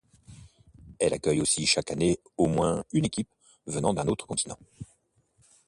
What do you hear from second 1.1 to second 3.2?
accueille aussi chaque année au moins une